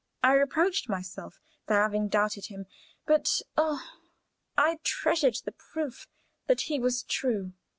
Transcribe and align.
I 0.23 0.33
reproached 0.33 0.89
myself 0.89 1.39
for 1.67 1.75
having 1.75 2.07
doubted 2.07 2.47
him, 2.47 2.65
but 3.05 3.39
oh, 3.55 3.83
I 4.57 4.79
treasured 4.81 5.35
the 5.45 5.51
proof 5.71 6.07
that 6.47 6.61
he 6.61 6.79
was 6.79 7.03
true! 7.03 7.53